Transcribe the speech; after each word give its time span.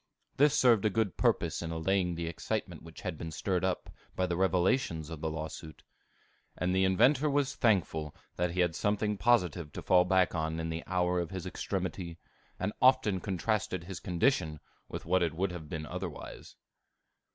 This 0.37 0.57
served 0.57 0.83
a 0.83 0.89
good 0.89 1.15
purpose 1.15 1.61
in 1.61 1.69
allaying 1.71 2.15
the 2.15 2.25
excitement 2.25 2.81
which 2.81 3.01
had 3.01 3.19
been 3.19 3.29
stirred 3.29 3.63
up 3.63 3.91
by 4.15 4.25
the 4.25 4.35
revelations 4.35 5.11
of 5.11 5.21
the 5.21 5.29
lawsuit. 5.29 5.83
And 6.57 6.73
the 6.73 6.85
inventor 6.85 7.29
was 7.29 7.53
thankful 7.55 8.15
that 8.35 8.49
he 8.49 8.61
had 8.61 8.73
something 8.73 9.15
positive 9.15 9.71
to 9.73 9.81
fall 9.83 10.03
back 10.05 10.31
upon 10.31 10.59
in 10.59 10.69
the 10.71 10.83
hour 10.87 11.19
of 11.19 11.29
his 11.29 11.45
extremity, 11.45 12.17
and 12.59 12.73
often 12.81 13.19
contrasted 13.19 13.83
his 13.83 13.99
condition 13.99 14.59
with 14.89 15.05
what 15.05 15.21
it 15.21 15.35
would 15.35 15.51
have 15.51 15.69
been 15.69 15.85
otherwise. 15.85 16.55